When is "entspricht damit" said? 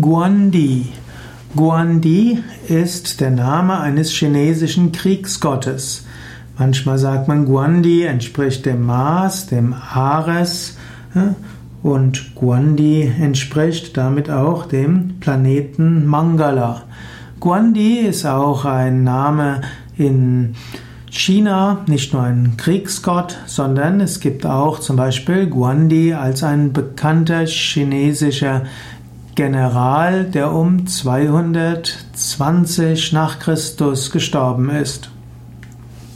13.20-14.30